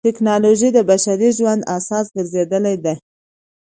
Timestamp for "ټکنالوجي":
0.07-0.69